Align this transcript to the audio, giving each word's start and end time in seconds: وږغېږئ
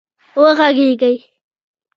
وږغېږئ 0.41 1.13